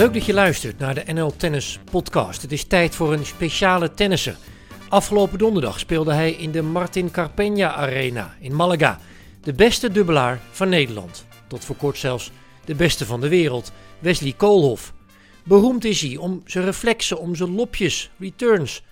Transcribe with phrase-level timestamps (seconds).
[0.00, 2.42] Leuk dat je luistert naar de NL Tennis Podcast.
[2.42, 4.36] Het is tijd voor een speciale tennisser.
[4.88, 9.00] Afgelopen donderdag speelde hij in de Martin Carpeña Arena in Malaga.
[9.42, 11.26] De beste dubbelaar van Nederland.
[11.48, 12.30] Tot voor kort zelfs
[12.64, 14.94] de beste van de wereld, Wesley Koolhof.
[15.44, 18.82] Beroemd is hij om zijn reflexen, om zijn lopjes, returns.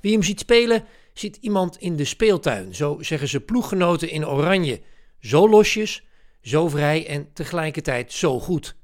[0.00, 2.74] Wie hem ziet spelen, ziet iemand in de speeltuin.
[2.74, 4.80] Zo zeggen ze ploeggenoten in oranje.
[5.20, 6.02] Zo losjes,
[6.42, 8.78] zo vrij en tegelijkertijd zo goed.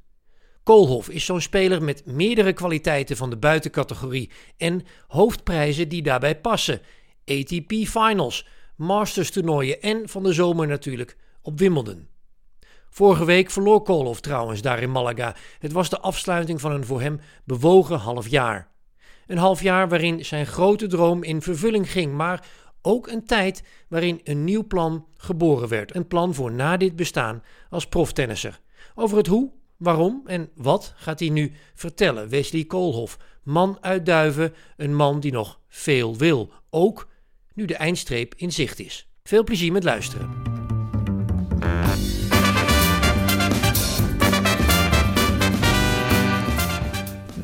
[0.67, 6.81] Koolhof is zo'n speler met meerdere kwaliteiten van de buitencategorie en hoofdprijzen die daarbij passen.
[7.25, 12.09] ATP Finals, Masters toernooien en van de zomer natuurlijk op Wimbledon.
[12.91, 15.37] Vorige week verloor Koolhof trouwens daar in Malaga.
[15.59, 18.71] Het was de afsluiting van een voor hem bewogen half jaar.
[19.27, 22.47] Een half jaar waarin zijn grote droom in vervulling ging, maar
[22.83, 25.95] ook een tijd waarin een nieuw plan geboren werd.
[25.95, 28.61] Een plan voor na dit bestaan als proftennisser.
[28.95, 32.29] Over het hoe, waarom en wat gaat hij nu vertellen.
[32.29, 36.51] Wesley Koolhof, man uit Duiven, een man die nog veel wil.
[36.71, 37.09] Ook
[37.55, 39.09] nu de eindstreep in zicht is.
[39.23, 40.55] Veel plezier met luisteren.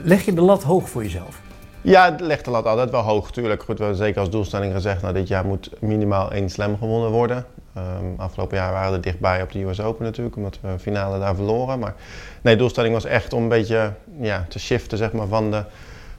[0.04, 1.40] Leg je de lat hoog voor jezelf?
[1.80, 3.62] Ja, het legt de lat altijd wel hoog, natuurlijk.
[3.62, 7.10] Goed, we hebben zeker als doelstelling gezegd, nou, dit jaar moet minimaal één slam gewonnen
[7.10, 7.46] worden.
[7.76, 11.18] Um, afgelopen jaar waren we er dichtbij op de US Open natuurlijk, omdat we finale
[11.18, 11.78] daar verloren.
[11.78, 11.94] Maar
[12.42, 15.64] nee, de doelstelling was echt om een beetje ja, te shiften zeg maar, van de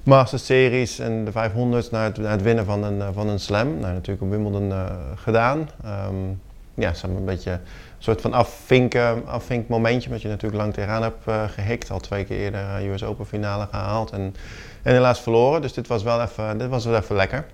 [0.04, 3.80] Masters Series en de 500 naar het, naar het winnen van een, van een slam.
[3.80, 5.70] Nou, natuurlijk op Wimbledon uh, gedaan.
[5.86, 6.42] Um,
[6.74, 7.60] ja, ze een beetje
[7.98, 11.92] soort van afvinken, afvinkmomentje, omdat je natuurlijk lang tegenaan hebt uh, gehikt.
[11.92, 14.36] Al twee keer eerder US Open finale gehaald en,
[14.82, 15.62] en helaas verloren.
[15.62, 17.46] Dus dit was wel even, dit was wel even lekker.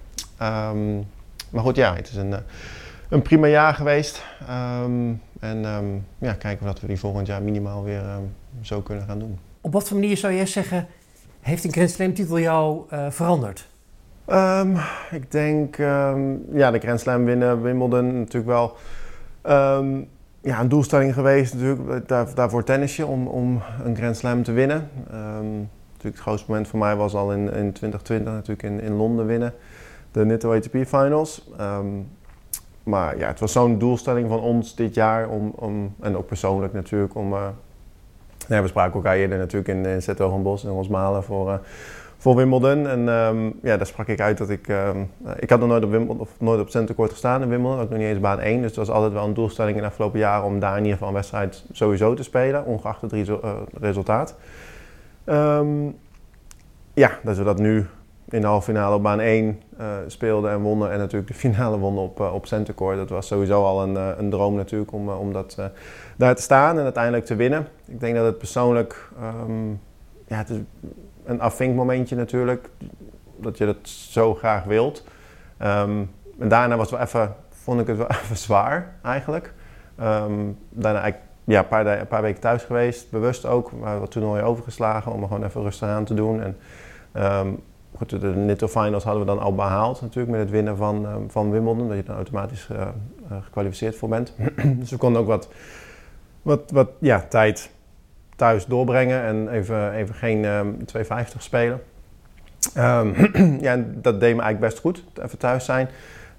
[0.42, 1.08] Um,
[1.50, 2.40] maar goed, ja, het is een, eh,
[3.10, 4.24] een prima jaar geweest.
[4.84, 8.04] Um, en um, ja, kijken of we die volgend jaar minimaal weer
[8.62, 9.40] zo kunnen gaan doen.
[9.62, 10.88] Op wat voor manier zou je zeggen,
[11.40, 13.68] heeft een Grand Slam titel jou uh, veranderd?
[15.12, 15.78] ik denk,
[16.52, 18.76] ja, de Grand Slam winnen, Wimbledon natuurlijk wel
[20.42, 24.90] ja, een doelstelling geweest natuurlijk, daar, daarvoor tennisje om, om een Grand Slam te winnen.
[25.12, 29.26] Natuurlijk het grootste moment voor mij was al in, in 2020 natuurlijk in, in Londen
[29.26, 29.54] winnen.
[30.12, 31.50] De Nitto ATP Finals.
[32.90, 36.74] Maar ja, het was zo'n doelstelling van ons dit jaar om, om en ook persoonlijk
[36.74, 37.34] natuurlijk, om...
[37.34, 37.48] Uh,
[38.48, 41.48] we spraken elkaar eerder natuurlijk in, in Zetogenbos in Rosmalen voor...
[41.48, 41.54] Uh,
[42.18, 42.88] voor Wimbledon.
[42.88, 44.68] En um, ja, daar sprak ik uit dat ik...
[44.68, 47.80] Um, ik had nog nooit op, Wimbledon, of nooit op centercourt gestaan in Wimbledon.
[47.80, 48.58] Ook nog niet eens baan 1.
[48.58, 50.46] Dus het was altijd wel een doelstelling in de afgelopen jaren...
[50.46, 52.66] om daar in ieder geval een wedstrijd sowieso te spelen.
[52.66, 53.14] Ongeacht het
[53.80, 54.36] resultaat.
[55.26, 55.98] Um,
[56.94, 57.86] ja, dat we dat nu
[58.30, 60.92] in de halve finale op baan 1 uh, speelden en wonnen.
[60.92, 62.98] En natuurlijk de finale wonnen op, uh, op centercourt.
[62.98, 65.58] Dat was sowieso al een, uh, een droom natuurlijk om, om dat,
[66.18, 67.68] daar te staan en uiteindelijk te winnen.
[67.86, 69.10] Ik denk dat het persoonlijk...
[69.48, 69.82] Um,
[70.28, 70.58] ja, het is,
[71.30, 72.70] een afvinkmomentje natuurlijk.
[73.38, 75.04] Dat je dat zo graag wilt.
[75.62, 79.54] Um, en daarna was het wel even, vond ik het wel even zwaar eigenlijk.
[80.02, 83.72] Um, daarna ja, een, paar, een paar weken thuis geweest, bewust ook.
[83.72, 86.42] Maar wat toernooien overgeslagen om er gewoon even rustig aan te doen.
[86.42, 86.58] En,
[88.08, 91.88] de Nitto Finals hadden we dan al behaald natuurlijk met het winnen van, van Wimbledon.
[91.88, 94.34] Dat je dan automatisch uh, uh, gekwalificeerd voor bent.
[94.80, 95.50] dus we konden ook wat,
[96.42, 97.72] wat, wat ja, tijd
[98.36, 101.82] thuis doorbrengen en even, even geen um, ehm, 250 spelen.
[102.78, 103.14] Um,
[103.68, 105.90] ja, dat deed me eigenlijk best goed, even thuis zijn.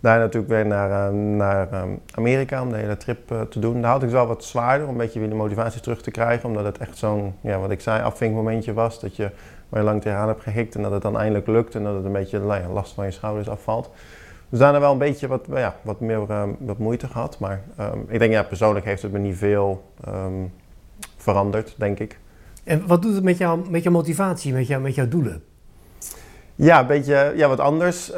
[0.01, 3.83] Daar natuurlijk weer naar, naar um, Amerika om de hele trip te doen.
[3.83, 6.49] Daar had ik wel wat zwaarder om een beetje weer de motivatie terug te krijgen.
[6.49, 9.01] Omdat het echt zo'n, ja, wat ik zei, afvinkmomentje was.
[9.01, 9.31] Dat je
[9.71, 11.75] waar je lang tegenaan hebt gehikt en dat het dan eindelijk lukt.
[11.75, 13.91] En dat het een beetje nou ja, last van je schouders afvalt.
[14.49, 16.27] Dus daarna wel een beetje wat, ja, wat meer
[16.59, 17.39] wat moeite gehad.
[17.39, 17.63] Maar
[18.09, 19.93] ik denk, ja, persoonlijk heeft het me niet veel
[21.17, 22.19] veranderd, denk ik.
[22.65, 25.43] En wat doet het met, jou, met jouw motivatie, met, jou, met jouw doelen?
[26.55, 28.13] Ja, een beetje ja, wat anders.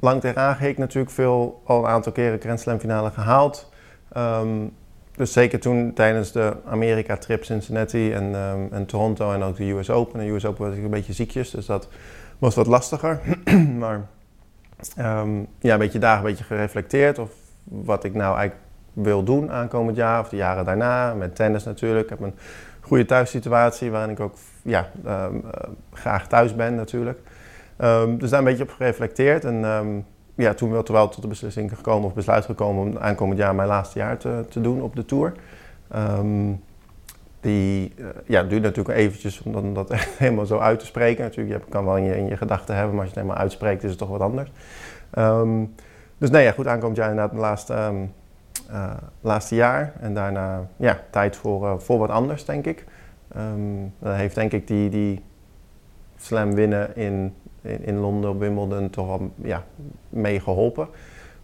[0.00, 3.72] Lang tegenaan ik natuurlijk veel, al een aantal keren Grand Slam finale gehaald.
[4.16, 4.72] Um,
[5.16, 9.90] dus zeker toen tijdens de Amerika-trip Cincinnati en, um, en Toronto en ook de US
[9.90, 10.20] Open.
[10.20, 11.88] En de US Open was ik een beetje ziekjes, dus dat
[12.38, 13.20] was wat lastiger.
[13.78, 14.06] maar
[14.96, 17.30] ja, een beetje daar een beetje gereflecteerd of
[17.64, 21.14] wat ik nou eigenlijk wil doen aankomend jaar of de jaren daarna.
[21.14, 22.04] Met tennis natuurlijk.
[22.04, 22.34] Ik heb een
[22.80, 25.52] goede thuissituatie waarin ik ook ja, um, uh,
[25.92, 27.18] graag thuis ben natuurlijk.
[28.18, 29.44] Dus daar een beetje op gereflecteerd.
[29.44, 29.64] En
[30.42, 33.68] ja, toen wel, wel tot de beslissing gekomen of besluit gekomen om aankomend jaar mijn
[33.68, 35.32] laatste jaar te, te doen op de Tour.
[37.40, 41.24] die uh, ja, duurt natuurlijk eventjes om dat, helemaal zo uit te spreken.
[41.24, 43.90] Natuurlijk, je kan wel in je, gedachten hebben, maar als je het helemaal uitspreekt is
[43.90, 44.50] het toch wat anders.
[46.18, 47.92] dus nee, ja, goed, aankomend jaar inderdaad mijn laatste
[48.72, 48.90] uh,
[49.20, 49.92] laatste jaar.
[50.00, 52.84] En daarna ja, tijd voor, uh, voor wat anders, denk ik.
[53.36, 55.24] Um, dat heeft denk ik die, die
[56.16, 59.64] slam winnen in, in, in Londen op Wimbledon toch wel ja,
[60.08, 60.88] mee geholpen.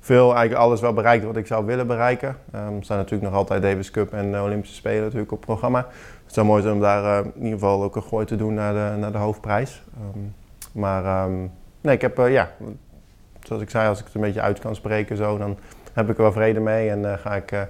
[0.00, 2.28] Veel, eigenlijk alles wel bereikt wat ik zou willen bereiken.
[2.28, 5.86] Um, er staan natuurlijk nog altijd Davis Cup en de Olympische Spelen natuurlijk op programma.
[6.24, 8.54] Het zou mooi zijn om daar uh, in ieder geval ook een gooi te doen
[8.54, 9.82] naar de, naar de hoofdprijs.
[10.14, 10.34] Um,
[10.72, 11.50] maar um,
[11.80, 12.50] nee, ik heb, uh, ja,
[13.42, 15.58] zoals ik zei, als ik het een beetje uit kan spreken zo, dan
[15.92, 16.90] heb ik er wel vrede mee.
[16.90, 17.66] En uh, ga ik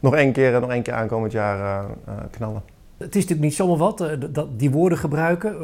[0.00, 1.84] nog één keer, nog één keer aankomend jaar
[2.30, 2.62] knallen.
[2.96, 5.56] Het is natuurlijk niet zomaar wat, dat, die woorden gebruiken.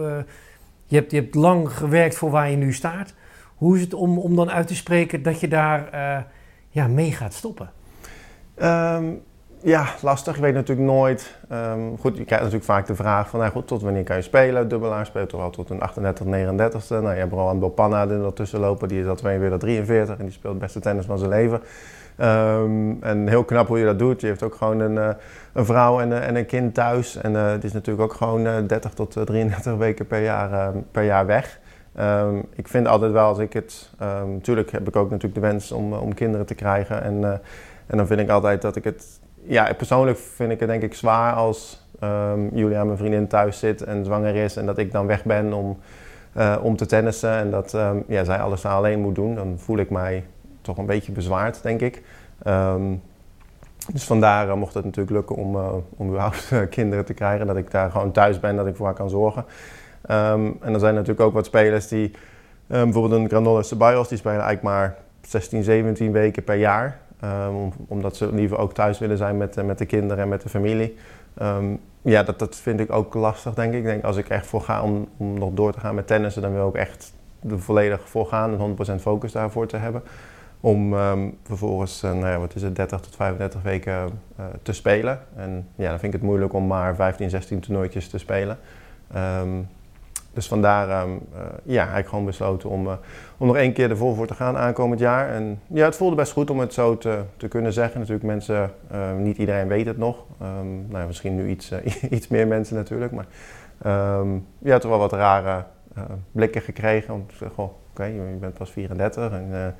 [0.86, 3.14] Je, hebt, je hebt lang gewerkt voor waar je nu staat.
[3.54, 6.24] Hoe is het om, om dan uit te spreken dat je daar uh,
[6.68, 7.70] ja, mee gaat stoppen?
[8.62, 9.22] Um,
[9.62, 10.34] ja, lastig.
[10.34, 11.38] Je weet natuurlijk nooit.
[11.52, 14.22] Um, goed, je krijgt natuurlijk vaak de vraag van, nou goed, tot wanneer kan je
[14.22, 14.68] spelen?
[14.68, 16.88] Dubbelaar speelt toch wel tot een 38, 39ste.
[16.88, 20.32] Nou, je hebt Roland Bopanna er ertussen lopen, die is al 42, 43 en die
[20.32, 21.60] speelt het beste tennis van zijn leven.
[22.20, 24.20] Um, en heel knap hoe je dat doet.
[24.20, 25.08] Je heeft ook gewoon een, uh,
[25.52, 27.16] een vrouw en, uh, en, een kind thuis.
[27.16, 31.26] En uh, het is natuurlijk ook gewoon 30 tot 33 weken per jaar, per jaar
[31.26, 31.60] weg.
[32.00, 33.90] Um, ik vind altijd wel als ik het.
[34.26, 37.02] Natuurlijk heb ik ook natuurlijk de wens om, om kinderen te krijgen.
[37.02, 37.40] En,
[37.86, 39.20] en dan vind ik altijd dat ik het.
[39.42, 43.82] Ja, persoonlijk vind ik het denk ik zwaar als um, Julia, mijn vriendin, thuis zit
[43.82, 44.56] en zwanger is.
[44.56, 45.78] En dat ik dan weg ben om,
[46.62, 47.30] om te tennissen.
[47.30, 47.76] En dat
[48.06, 49.34] ja, zij alles alleen moet doen.
[49.34, 50.24] Dan voel ik mij
[50.66, 52.02] toch een beetje bezwaard, denk ik.
[53.92, 57.46] dus vandaar uh, mocht het natuurlijk lukken om, uh, om überhaupt kinderen te krijgen.
[57.46, 59.44] Dat ik daar gewoon thuis ben, dat ik voor haar kan zorgen.
[60.10, 62.04] Um, en er zijn natuurlijk ook wat spelers die,
[62.68, 66.98] um, bijvoorbeeld een Granola Ceballos, die spelen eigenlijk maar 16, 17 weken per jaar.
[67.88, 70.96] Omdat ze liever ook thuis willen zijn met, met de kinderen en met de familie.
[72.02, 73.78] ja, dat, dat vind ik ook lastig, denk ik.
[73.78, 76.42] Ik denk, als ik echt voor ga om, om nog door te gaan met tennissen,
[76.42, 77.14] dan wil ik echt
[77.50, 80.02] er volledig voor gaan en 100% focus daarvoor te hebben.
[80.60, 80.94] Om
[81.42, 85.20] vervolgens, uh, nou ja, wat is het, 30 tot 35 weken uh, te spelen.
[85.36, 88.58] En ja, dan vind ik het moeilijk om maar 15, 16 toernooitjes te spelen.
[89.16, 89.68] Um,
[90.32, 92.88] dus vandaar um, uh, ja, eigenlijk gewoon besloten om,
[93.36, 95.28] om nog één keer ervoor voor te gaan aankomend jaar.
[95.28, 97.98] En ja, het voelde best goed om het zo te, te kunnen zeggen.
[98.00, 98.70] Natuurlijk mensen,
[99.18, 100.24] niet iedereen weet het nog.
[100.88, 101.72] Nou ja, misschien nu iets,
[102.10, 103.12] iets meer mensen natuurlijk.
[103.12, 103.26] Maar
[104.58, 105.64] ja, toch wel wat rare
[106.32, 107.14] blikken gekregen.
[107.14, 109.74] Om te zeggen, oké, je bent pas 34 en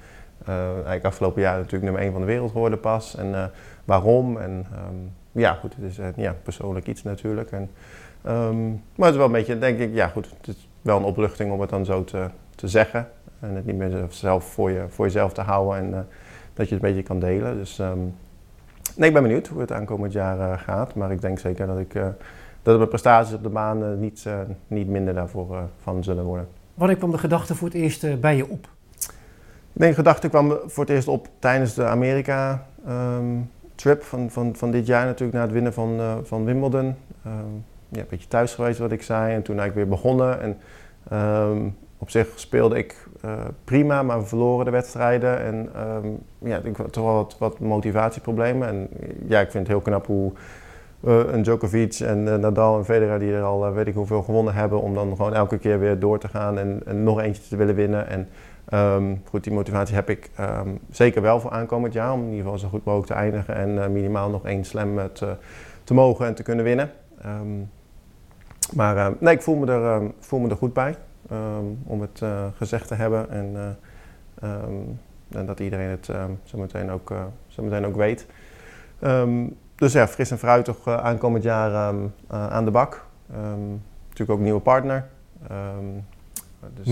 [0.46, 3.16] eigenlijk afgelopen jaar natuurlijk nummer 1 van de wereld geworden pas.
[3.16, 3.50] En
[3.84, 4.38] waarom?
[4.38, 4.66] En
[5.32, 7.50] ja, goed, het is ja, persoonlijk iets natuurlijk.
[7.50, 7.70] En,
[8.28, 11.04] Um, maar het is wel een beetje, denk ik, ja goed, het is wel een
[11.04, 13.08] opluchting om het dan zo te, te zeggen.
[13.40, 16.08] En het niet meer zelf voor, je, voor jezelf te houden en
[16.54, 17.56] dat je het een beetje kan delen.
[17.56, 18.14] Dus um,
[18.96, 20.94] nee, ik ben benieuwd hoe het aankomend jaar gaat.
[20.94, 21.92] Maar ik denk zeker dat, ik,
[22.62, 24.26] dat mijn prestaties op de baan niet,
[24.66, 26.48] niet minder daarvoor van zullen worden.
[26.74, 28.68] Wanneer kwam de gedachte voor het eerst bij je op?
[29.76, 34.56] Ik de gedachte kwam voor het eerst op tijdens de Amerika um, trip van, van,
[34.56, 36.94] van dit jaar natuurlijk na het winnen van, van Wimbledon
[37.88, 39.34] ja, een beetje thuis geweest, wat ik zei.
[39.34, 40.40] En toen eigenlijk weer begonnen.
[40.40, 40.56] En
[41.48, 43.32] um, op zich speelde ik uh,
[43.64, 45.40] prima, maar we verloren de wedstrijden.
[45.40, 45.70] En
[46.04, 48.68] um, ja, ik had toch wel wat, wat, motivatieproblemen.
[48.68, 48.88] En
[49.26, 50.32] ja, ik vind het heel knap hoe
[51.04, 54.80] uh, een Djokovic en Nadal en Federer, die er al weet ik hoeveel gewonnen hebben,
[54.80, 57.74] om dan gewoon elke keer weer door te gaan en, en nog eentje te willen
[57.74, 58.08] winnen.
[58.08, 58.28] En
[58.72, 60.30] um, goed, die motivatie heb ik
[60.90, 63.92] zeker wel voor aankomend jaar, om in ieder geval zo goed mogelijk te eindigen en
[63.92, 65.36] minimaal nog één slam te,
[65.84, 66.90] te mogen en te kunnen winnen.
[67.26, 67.70] Um,
[68.74, 70.96] maar nee, ik voel me er, voel me er goed bij
[71.84, 73.30] om het uh, gezegd te hebben.
[73.30, 73.78] En,
[75.30, 76.10] en dat iedereen het
[76.44, 77.12] zo, meteen ook,
[77.46, 78.26] zo meteen ook weet.
[79.74, 81.94] Dus ja, fris en fruit toch aankomend jaar
[82.28, 83.06] aan de bak.
[84.02, 85.06] natuurlijk ook een nieuwe partner.
[86.74, 86.86] dus.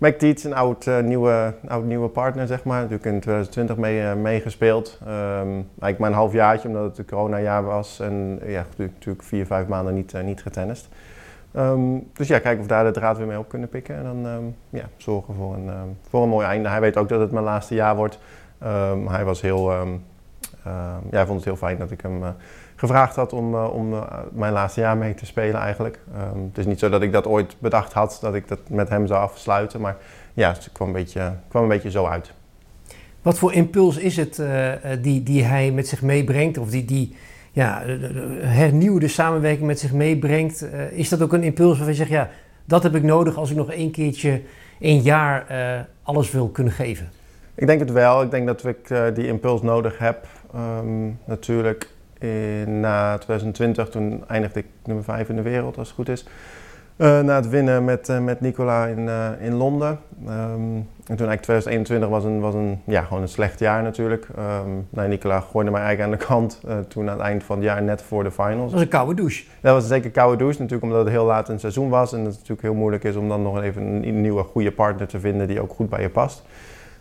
[0.00, 2.76] McTeach, een oud, uh, nieuwe, oud nieuwe partner, zeg maar.
[2.76, 4.98] Natuurlijk in 2020 mee, uh, meegespeeld.
[5.02, 8.00] Um, eigenlijk maar een half jaartje, omdat het een coronajaar was.
[8.00, 10.88] En ja, natuurlijk vier, vijf maanden niet, niet getennist.
[11.56, 13.96] Um, dus ja, kijken of we daar de draad weer mee op kunnen pikken.
[13.96, 15.70] En dan um, ja, zorgen voor een,
[16.08, 16.68] voor een mooi einde.
[16.68, 18.18] Hij weet ook dat het mijn laatste jaar wordt.
[19.08, 19.72] hij was heel...
[20.64, 22.22] ja, hij vond het heel fijn dat ik hem
[22.80, 25.98] gevraagd had om, uh, om uh, mijn laatste jaar mee te spelen eigenlijk.
[26.34, 28.88] Um, het is niet zo dat ik dat ooit bedacht had, dat ik dat met
[28.88, 29.80] hem zou afsluiten.
[29.80, 29.96] Maar
[30.34, 32.32] ja, het kwam een beetje, kwam een beetje zo uit.
[33.22, 36.58] Wat voor impuls is het uh, die, die hij met zich meebrengt?
[36.58, 37.16] Of die, die
[37.52, 37.82] ja,
[38.40, 40.66] hernieuwde samenwerking met zich meebrengt?
[40.90, 42.28] is dat ook een impuls waarvan je zegt, ja,
[42.64, 44.42] dat heb ik nodig als ik nog één keertje,
[44.78, 45.46] een jaar
[46.02, 47.08] alles wil kunnen geven?
[47.54, 48.22] Ik denk het wel.
[48.22, 50.26] Ik denk dat ik die impuls nodig heb.
[50.54, 51.88] Um, natuurlijk
[52.20, 56.26] in, na 2020, toen eindigde ik nummer 5 in de wereld, als het goed is.
[56.96, 59.98] uh, na het winnen met, uh, met Nicola in, uh, in Londen.
[60.28, 64.28] Um, en toen eigenlijk 2021 was een, was een, ja, gewoon een slecht jaar natuurlijk.
[64.38, 67.64] Um, nou, Nicola gooide mij eigenlijk aan de kant toen aan het eind van het
[67.64, 68.62] jaar, net voor de finals.
[68.62, 69.44] Dat was een koude douche.
[69.60, 72.12] Dat was zeker een koude douche, natuurlijk omdat het heel laat in het seizoen was.
[72.12, 75.20] En het natuurlijk heel moeilijk is om dan nog even een, nieuwe goede partner te
[75.20, 76.42] vinden die ook goed bij je past.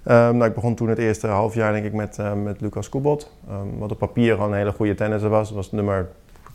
[0.06, 3.32] Um, nou, ik begon toen het eerste halfjaar denk ik met, met Lucas Kubot.
[3.78, 5.52] wat op papier gewoon een hele goede tennisser was.
[5.52, 6.08] Was nummer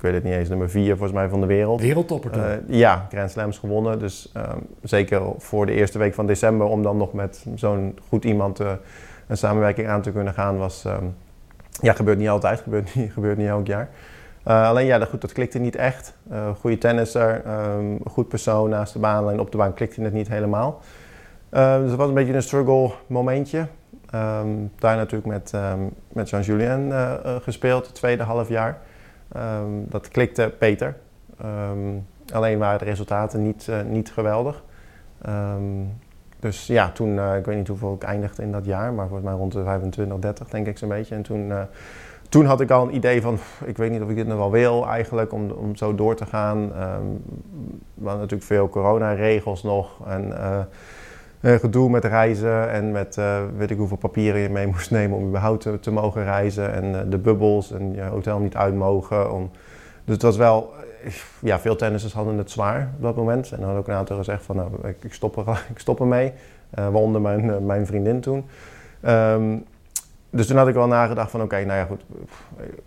[0.04, 1.80] weet het niet eens, nummer vier volgens mij van de wereld.
[1.80, 2.42] Wereldtopper toch?
[2.42, 3.98] Uh, ja, Grand Slams gewonnen.
[3.98, 8.24] Dus um, zeker voor de eerste week van december om dan nog met zo'n goed
[8.24, 8.70] iemand uh,
[9.26, 10.86] een samenwerking aan te kunnen gaan was...
[11.80, 13.88] Ja, gebeurt niet altijd, gebeurt niet, gebeurt niet elk jaar.
[14.48, 16.14] Uh, alleen ja, dat, goed, dat klikte niet echt.
[16.60, 17.42] goede tennisser,
[17.76, 19.22] um, goed persoon naast de baan.
[19.22, 20.80] Alleen op de baan klikte het niet helemaal.
[21.54, 23.66] Dus het was een beetje een struggle momentje.
[24.78, 25.52] daar natuurlijk met,
[26.08, 26.92] met Jean-Julien
[27.42, 28.80] gespeeld, het tweede half jaar.
[29.34, 30.96] Ehm, dat klikte beter.
[31.40, 31.98] Ehm,
[32.32, 34.62] alleen waren de resultaten niet, uh, niet geweldig.
[35.22, 35.62] Ehm,
[36.40, 39.38] dus ja, toen, ik weet niet hoeveel ik eindigde in dat jaar, maar volgens mij
[39.38, 41.14] rond de 25, 30 denk ik zo'n beetje.
[41.14, 41.52] En toen,
[42.28, 44.50] toen had ik al een idee van, ik weet niet of ik dit nog wel
[44.50, 46.58] wil eigenlijk, om, om zo door te gaan.
[46.58, 47.22] Um,
[47.94, 50.32] we hadden natuurlijk veel coronaregels nog en
[51.44, 55.18] uh, gedoe met reizen en met uh, weet ik hoeveel papieren je mee moest nemen
[55.18, 56.72] om überhaupt te, mogen reizen.
[56.72, 59.32] En uh, de bubbels en je hotel niet uit mogen.
[59.32, 59.50] Om...
[60.04, 60.72] Dus het was wel,
[61.38, 63.52] ja, veel tennissers hadden het zwaar op dat moment.
[63.52, 64.70] En hadden ook een aantal gezegd van, nou,
[65.00, 66.32] ik, stop, er, ik stop ermee.
[66.70, 68.44] waaronder mijn, mijn vriendin toen.
[69.06, 69.64] Um,
[70.30, 72.04] dus toen had ik wel nagedacht van, oké, nou ja, goed.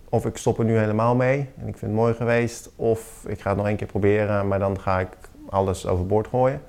[0.09, 2.71] Of ik stop er nu helemaal mee en ik vind het mooi geweest.
[2.75, 5.09] Of ik ga het nog één keer proberen, maar dan ga ik
[5.49, 6.61] alles overboord gooien.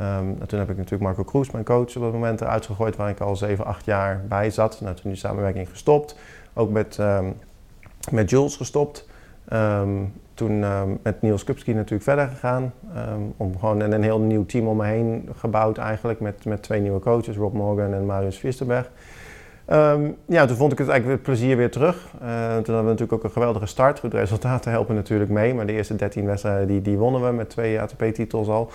[0.00, 3.10] Um, toen heb ik natuurlijk Marco Kroes, mijn coach, op dat moment eruit gegooid, waar
[3.10, 4.80] ik al 7, 8 jaar bij zat.
[4.80, 6.16] Nou, toen die samenwerking gestopt.
[6.54, 7.34] Ook met, um,
[8.10, 9.08] met Jules gestopt.
[9.52, 10.64] Um, toen
[11.02, 12.72] met Niels Kupski natuurlijk verder gegaan.
[13.36, 16.20] om gewoon een, een, heel nieuw team om me heen gebouwd eigenlijk.
[16.20, 18.90] Met, met twee nieuwe coaches, Rob Morgan en Marius Viersterberg.
[20.26, 21.96] ja, toen vond ik het eigenlijk het plezier weer terug.
[22.14, 24.00] Uh, toen hadden we natuurlijk ook een geweldige start.
[24.00, 25.54] De resultaten helpen natuurlijk mee.
[25.54, 28.70] Maar de eerste 13 wedstrijden die, die wonnen we met twee ATP-titels al.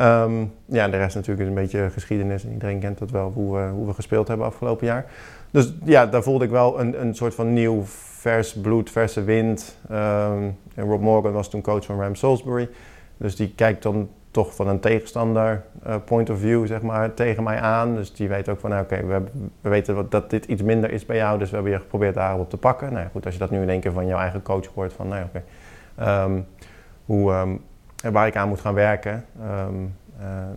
[0.00, 3.56] Um, ja, de rest natuurlijk is een beetje geschiedenis en iedereen kent dat wel, hoe
[3.56, 5.06] we, hoe we gespeeld hebben afgelopen jaar.
[5.50, 7.82] Dus ja, daar voelde ik wel een, een soort van nieuw
[8.26, 9.78] vers bloed, verse wind.
[9.90, 12.68] Um, en Rob Morgan was toen coach van Ram Salisbury.
[13.16, 17.42] Dus die kijkt dan toch van een tegenstander uh, point of view, zeg maar, tegen
[17.42, 17.94] mij aan.
[17.94, 19.22] Dus die weet ook van, nou, oké, we,
[19.60, 22.50] we, weten dat dit iets minder is bij jou, dus we hebben je geprobeerd daarop
[22.50, 22.92] te pakken.
[22.92, 25.08] Nou goed, als je dat nu in één keer van jouw eigen coach hoort, van,
[25.08, 25.42] nou oké,
[26.24, 26.46] um,
[27.04, 27.58] hoe
[28.12, 29.24] waar ik aan moet gaan werken.
[29.68, 29.94] Um,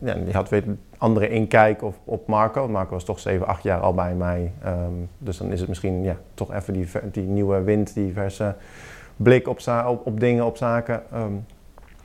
[0.02, 0.64] ja, die had weer
[0.98, 2.68] andere inkijk op, op Marco.
[2.68, 4.52] Marco was toch 7, 8 jaar al bij mij.
[4.66, 8.56] Um, dus dan is het misschien ja, toch even die, die nieuwe wind, die verse
[9.16, 11.04] blik op, op, op dingen, op zaken.
[11.14, 11.46] Um,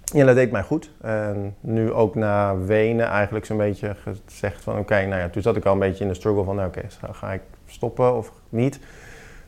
[0.04, 0.90] ja, dat deed mij goed.
[1.00, 5.56] En nu ook na Wenen eigenlijk zo'n beetje gezegd van oké, nou ja, toen zat
[5.56, 6.82] ik al een beetje in de struggle van nou, oké,
[7.12, 8.80] ga ik stoppen of niet?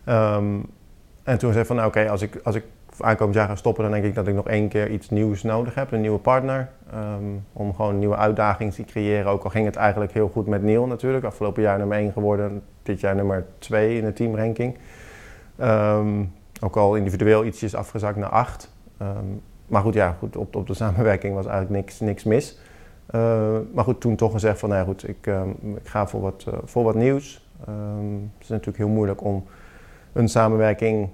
[0.04, 2.64] En toen zei ik van nou, oké, als, ik, als ik
[3.00, 5.74] aankomend jaar gaan stoppen, dan denk ik dat ik nog één keer iets nieuws nodig
[5.74, 5.92] heb.
[5.92, 6.68] Een nieuwe partner.
[6.94, 9.32] Um, om gewoon nieuwe uitdaging te creëren.
[9.32, 11.24] Ook al ging het eigenlijk heel goed met Neil natuurlijk.
[11.24, 12.62] Afgelopen jaar nummer 1 geworden.
[12.82, 14.78] Dit jaar nummer 2 in de teamranking.
[15.60, 18.72] Um, ook al individueel ietsjes afgezakt naar 8.
[19.02, 19.24] Um, ehm,
[19.66, 22.58] maar goed, ja, goed, op, op de samenwerking was eigenlijk niks, niks mis.
[23.72, 25.26] Maar goed, toen toch gezegd van, nou goed, ik,
[25.76, 27.48] ik ga voor wat, uh, voor wat nieuws.
[27.64, 29.44] het is natuurlijk heel moeilijk om
[30.12, 31.08] een samenwerking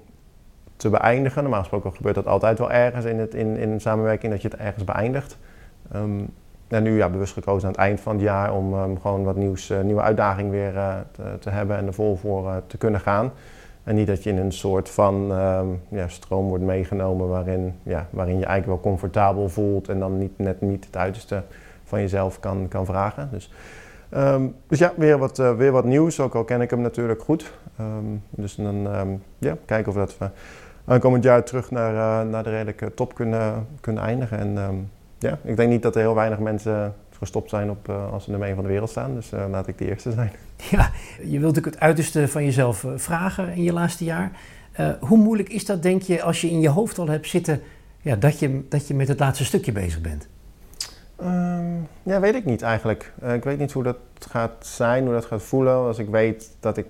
[0.83, 1.43] te beëindigen.
[1.43, 4.59] Normaal gesproken gebeurt dat altijd wel ergens in, het, in, in samenwerking, dat je het
[4.59, 5.39] ergens beëindigt.
[5.95, 6.29] Um,
[6.69, 9.37] en nu ja, bewust gekozen aan het eind van het jaar om um, gewoon wat
[9.37, 12.77] nieuws, uh, nieuwe uitdaging weer uh, te, te, hebben en er vol voor uh, te
[12.77, 13.33] kunnen gaan.
[13.85, 18.07] En niet dat je in een soort van um, ja, stroom wordt meegenomen waarin, ja,
[18.11, 21.43] waarin je eigenlijk wel comfortabel voelt en dan niet, net niet het uiterste
[21.85, 23.29] van jezelf kan, kan vragen.
[23.33, 23.51] Dus,
[24.67, 27.53] dus ja, weer wat, weer wat nieuws, ook al ken ik hem natuurlijk goed.
[28.31, 28.89] Dus dan
[29.39, 30.29] ja, kijken of dat we
[30.85, 34.39] aankomend jaar terug naar, uh, naar de redelijke top kunnen, kunnen eindigen.
[34.39, 38.13] En um, ja, ik denk niet dat er heel weinig mensen gestopt zijn op, uh,
[38.13, 39.15] als ze nummer 1 van de wereld staan.
[39.15, 40.33] Dus uh, laat ik de eerste zijn.
[40.71, 44.31] Ja, je wilt natuurlijk het uiterste van jezelf vragen in je laatste jaar.
[45.01, 47.61] hoe moeilijk is dat, denk je, als je in je hoofd al hebt zitten
[48.01, 50.29] ja, dat, je, dat je met het laatste stukje bezig bent?
[51.23, 53.13] Um, ja, weet ik niet eigenlijk.
[53.35, 53.97] ik weet niet hoe dat
[54.31, 55.75] gaat zijn, hoe dat gaat voelen.
[55.75, 56.87] Als ik weet dat ik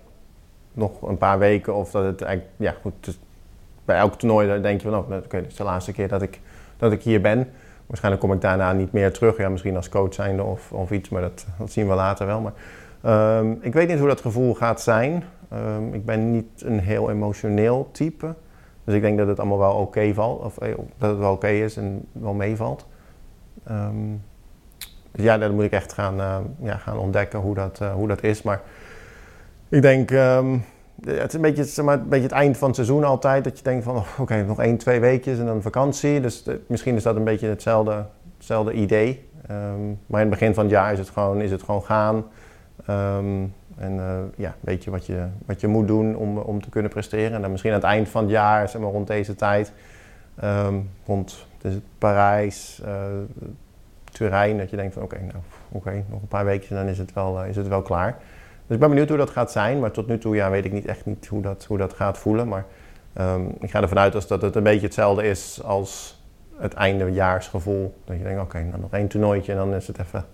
[0.73, 3.19] nog een paar weken of dat het eigenlijk, ja goed,
[3.95, 6.41] elk toernooi denk je van, oh, oké, is de laatste keer dat ik,
[6.77, 7.49] dat ik hier ben.
[7.87, 9.37] Waarschijnlijk kom ik daarna niet meer terug.
[9.37, 12.41] Ja, misschien als coach zijnde of, of iets, maar dat, dat zien we later wel.
[12.41, 15.25] Maar um, ik weet niet hoe dat gevoel gaat zijn.
[15.53, 18.35] Um, ik ben niet een heel emotioneel type.
[18.85, 20.43] Dus ik denk dat het allemaal wel oké valt.
[20.43, 22.87] Of eh, dat het wel oké is en wel meevalt.
[23.65, 23.95] Ehm,
[25.11, 26.17] dus ja, dan moet ik echt gaan,
[26.61, 28.43] ja, gaan ontdekken hoe dat, hoe dat is.
[28.43, 28.61] Maar
[29.69, 30.57] ik denk, ehm,
[31.05, 33.45] het is een beetje, zeg maar, een beetje het eind van het seizoen altijd.
[33.45, 36.21] Dat je denkt van, oh, oké, nog één, twee weekjes en dan vakantie.
[36.21, 39.29] Dus misschien is dat een beetje hetzelfde, idee.
[39.47, 42.25] Ehm, maar in het begin van het jaar is het gewoon, is het gewoon gaan.
[42.87, 43.45] Ehm,
[43.77, 46.91] en uh, ja, weet je wat, je wat je moet doen om, om te kunnen
[46.91, 47.33] presteren.
[47.33, 49.73] En dan misschien aan het eind van het jaar, zeg maar rond deze tijd,
[50.45, 52.93] um, rond dus Parijs, uh,
[54.05, 56.99] Turijn, dat je denkt van oké, nou, oké, nog een paar weken en dan is
[56.99, 58.19] het, wel, is het wel klaar.
[58.67, 60.73] Dus ik ben benieuwd hoe dat gaat zijn, maar tot nu toe ja, weet ik
[60.73, 62.49] niet echt niet hoe dat, hoe dat gaat voelen.
[62.49, 62.65] Maar
[63.61, 66.23] ik ga ervan uit dat het een beetje hetzelfde is als
[66.63, 67.95] het eindejaarsgevoel.
[68.05, 70.25] Dat je denkt, oké, nou nog één toernooitje en dan is het even,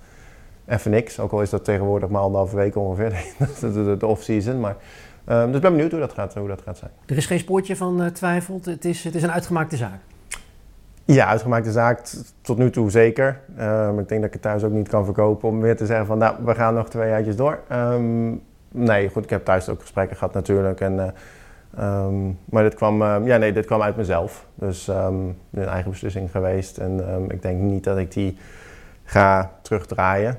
[0.66, 1.20] even niks.
[1.20, 3.24] Ook al is dat tegenwoordig maar anderhalve week ongeveer,
[3.98, 4.60] de, off-season.
[4.60, 4.76] Maar,
[5.28, 6.90] um, dus ik ben benieuwd hoe dat, gaat, hoe dat gaat zijn.
[7.06, 10.00] Er is geen spoortje van uh, twijfel, het is, het is een uitgemaakte zaak.
[11.14, 12.00] Ja, uitgemaakte zaak
[12.40, 13.40] tot nu toe zeker.
[13.60, 16.06] Um, ik denk dat ik het thuis ook niet kan verkopen om weer te zeggen
[16.06, 17.60] van nou, we gaan nog twee jaartjes door.
[17.72, 20.80] Um, nee, goed, ik heb thuis ook gesprekken gehad natuurlijk.
[20.80, 21.04] En uh,
[21.78, 24.46] Um, maar dit kwam, ja, nee, dit kwam uit mezelf.
[24.54, 26.78] Dus een eigen beslissing geweest.
[26.78, 28.38] En ik denk niet dat ik die
[29.04, 30.38] ga terugdraaien.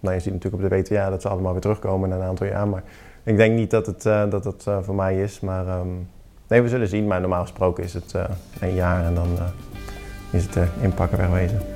[0.00, 2.46] nou, je ziet natuurlijk op de WTA dat ze allemaal weer terugkomen na een aantal
[2.46, 2.68] jaar.
[2.68, 2.82] Maar
[3.22, 5.40] ik denk niet dat het, uh, dat het uh, voor mij is.
[5.40, 5.64] Maar
[6.48, 7.06] nee, we zullen zien.
[7.06, 8.14] Maar normaal gesproken is het
[8.60, 9.38] een jaar en dan
[10.30, 11.74] is het inpakken wegwezen.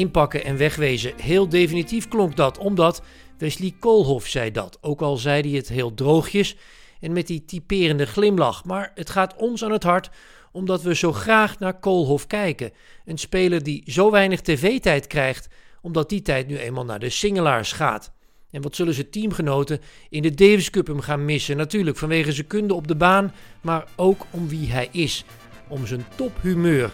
[0.00, 1.12] inpakken en wegwezen.
[1.16, 3.02] Heel definitief klonk dat, omdat
[3.38, 4.78] Wesley Koolhof zei dat.
[4.80, 6.56] Ook al zei hij het heel droogjes
[7.00, 8.64] en met die typerende glimlach.
[8.64, 10.10] Maar het gaat ons aan het hart
[10.52, 12.72] omdat we zo graag naar Koolhof kijken.
[13.04, 15.48] Een speler die zo weinig tv-tijd krijgt,
[15.80, 18.12] omdat die tijd nu eenmaal naar de singelaars gaat.
[18.50, 21.56] En wat zullen zijn teamgenoten in de Davis Cup hem gaan missen?
[21.56, 25.24] Natuurlijk vanwege zijn kunde op de baan, maar ook om wie hij is.
[25.68, 26.92] Om zijn tophumeur.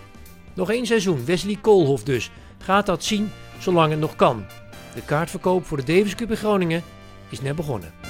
[0.54, 2.30] Nog één seizoen, Wesley Koolhof dus.
[2.58, 4.44] Gaat dat zien zolang het nog kan.
[4.94, 6.82] De kaartverkoop voor de Davis Cup in Groningen
[7.30, 8.05] is net begonnen.